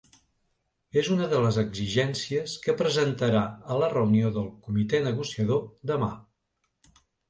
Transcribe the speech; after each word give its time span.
És 1.01 1.09
una 1.15 1.27
de 1.33 1.41
les 1.43 1.59
exigències 1.65 2.57
que 2.65 2.77
presentarà 2.81 3.45
a 3.47 3.79
la 3.85 3.93
reunió 3.95 4.35
del 4.41 4.51
comitè 4.67 5.07
negociador, 5.13 5.67
demà. 5.95 6.15